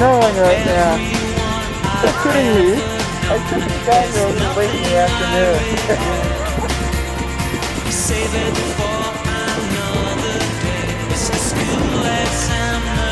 snowing 0.00 0.36
right 0.40 0.64
now. 0.64 0.96
It 2.06 2.14
couldn't 2.22 2.56
be. 2.56 2.80
I 3.28 3.36
took 3.48 3.62
the 3.68 3.76
guy 3.84 4.04
late 4.56 4.72
in 4.72 4.82
the 4.82 4.96
afternoon. 4.96 5.60
Save 7.92 8.34
it 8.34 8.56
for 8.78 9.00
another 9.28 10.38
day. 10.64 10.88
It's 11.12 11.28
a 11.28 11.36
school 11.36 12.00
lesson. 12.00 13.09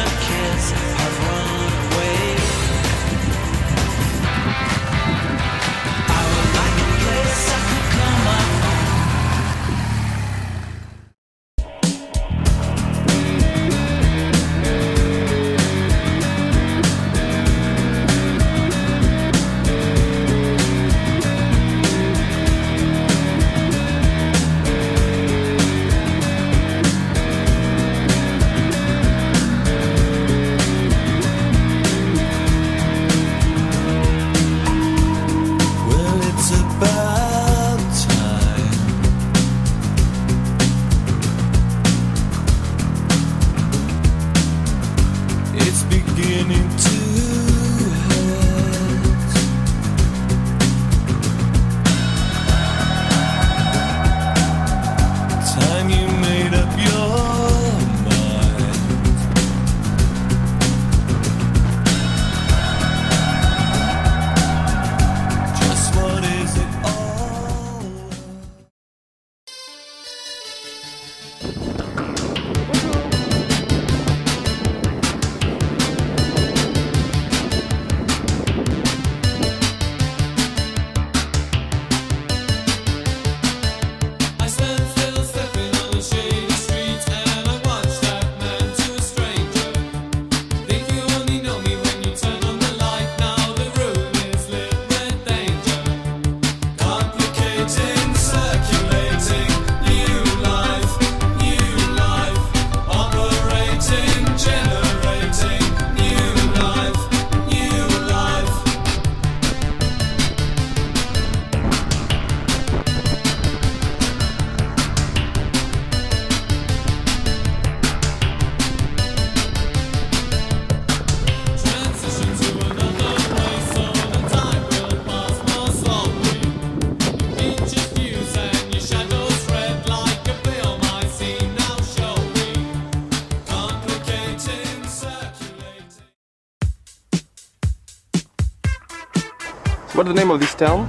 What's 139.99 140.11
the 140.11 140.15
name 140.15 140.31
of 140.31 140.39
this 140.39 140.55
town? 140.55 140.89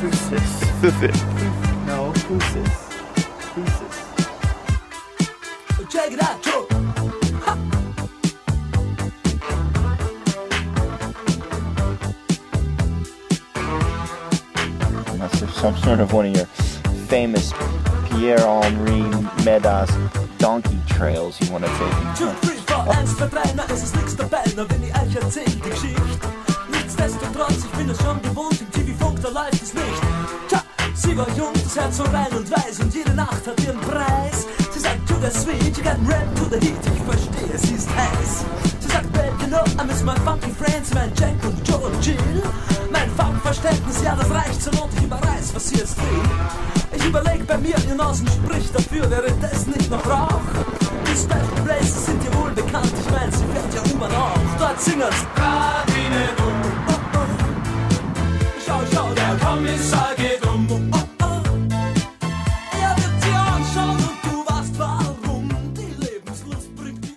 Fusis. 0.00 0.50
Thusis. 0.80 1.18
No, 1.86 2.12
Fusis. 2.26 2.72
Fusis. 3.54 3.96
Check 5.88 6.12
it 6.14 6.20
out, 6.20 6.42
Joe. 6.42 6.66
Unless 15.12 15.38
there's 15.38 15.54
some 15.54 15.76
sort 15.76 16.00
of 16.00 16.12
one 16.12 16.26
of 16.26 16.34
your 16.34 16.46
famous 17.06 17.52
Pierre 18.08 18.40
Henri 18.40 19.04
Medas 19.44 20.25
donkey 20.38 20.78
trails 20.86 21.40
you 21.40 21.52
want 21.52 21.64
to 21.64 21.70
take. 21.70 22.16
Two, 22.16 22.30
three, 22.46 22.60
four, 22.66 22.88
eins, 22.94 23.16
zwei, 23.16 23.26
drei, 23.26 23.42
es 23.72 23.82
ist 23.82 23.96
nix 23.96 24.16
dabei, 24.16 24.44
na 24.56 24.64
wenn 24.68 24.82
ich 24.82 24.94
euch 24.94 25.22
erzähl 25.22 25.44
die 25.44 25.60
Geschichte. 25.60 26.28
Nichtsdestotrotz, 26.70 27.58
ich 27.64 27.78
bin 27.78 27.88
es 27.90 27.98
schon 27.98 28.20
gewohnt, 28.22 28.60
im 28.60 28.70
TV-Funk, 28.70 29.20
da 29.22 29.28
läuft 29.28 29.62
es 29.62 29.74
nicht. 29.74 30.02
Tja, 30.48 30.62
sie 30.94 31.16
war 31.16 31.28
jung, 31.36 31.52
das 31.54 31.76
Herz 31.76 31.96
so 31.96 32.04
rein 32.04 32.32
und 32.36 32.50
weiß 32.50 32.80
und 32.80 32.94
jede 32.94 33.14
Nacht 33.14 33.46
hat 33.46 33.60
ihren 33.64 33.80
Preis. 33.80 34.46
Sie 34.72 34.80
sagt, 34.80 35.08
to 35.08 35.14
the 35.20 35.30
sweet, 35.30 35.76
you 35.76 35.82
got 35.84 35.98
rap 36.08 36.34
to 36.36 36.44
the 36.50 36.58
heat, 36.64 36.80
ich 36.84 37.02
verstehe, 37.02 37.58
sie 37.58 37.74
ist 37.74 37.88
heiß. 37.88 38.44
Sie 38.80 38.88
sagt, 38.88 39.12
babe, 39.12 39.32
you 39.40 39.48
know, 39.48 39.64
I 39.80 39.86
miss 39.86 40.02
my 40.02 40.14
funky 40.24 40.50
friends, 40.50 40.92
mein 40.94 41.12
Jack 41.18 41.34
und 41.44 41.66
Joe 41.66 41.78
und 41.78 42.04
Jill. 42.04 42.42
Mein 42.90 43.10
Funkverständnis, 43.10 44.02
ja, 44.02 44.16
das 44.16 44.30
reicht 44.30 44.62
so 44.62 44.70
und 44.70 44.92
ich 44.96 45.04
überreiß, 45.04 45.54
was 45.54 45.68
sie 45.68 45.76
jetzt 45.76 45.96
will. 45.98 46.75
Überleg 47.06 47.46
bei 47.46 47.56
mir, 47.58 47.76
ihr 47.88 47.94
Nasen 47.94 48.26
spricht 48.26 48.74
dafür, 48.74 49.08
wäre 49.08 49.32
das 49.40 49.66
nicht 49.68 49.88
noch 49.90 50.04
Rauch? 50.06 50.40
Die 51.06 51.16
Special 51.16 51.64
Places 51.64 52.06
sind 52.06 52.20
dir 52.20 52.34
wohl 52.34 52.50
bekannt, 52.50 52.92
ich 52.98 53.10
mein, 53.10 53.30
sie 53.30 53.44
fährt 53.44 53.74
ja 53.74 53.82
immer 53.92 54.08
noch. 54.08 54.34
Dort 54.58 54.80
singen's. 54.80 55.24
Radine 55.36 56.28
um, 56.38 56.54
Oh. 56.88 56.98
Schau, 58.66 58.80
schau, 58.92 59.08
der 59.14 59.36
Kommissar 59.46 60.14
geht 60.16 60.44
um. 60.46 60.66
Oh, 60.70 60.98
oh. 61.22 61.42
Er 62.82 62.96
wird 62.96 63.22
sie 63.22 63.34
anschauen 63.34 63.96
und 63.96 64.18
du 64.24 64.44
weißt 64.44 64.76
warum. 64.78 65.48
Die 65.74 65.94
Lebenslust 66.04 66.74
bringt 66.74 67.04
die 67.04 67.16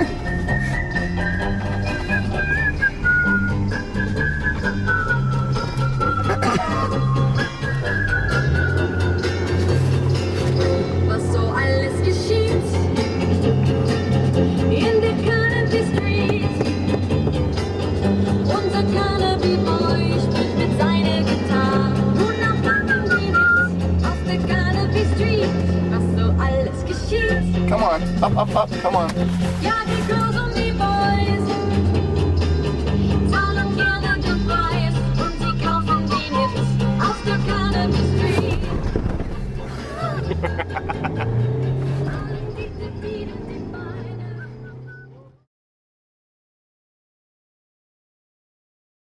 Come 27.68 27.82
on, 27.82 28.02
up, 28.22 28.36
up, 28.36 28.56
up, 28.56 28.70
come 28.82 28.96
on. 28.96 29.10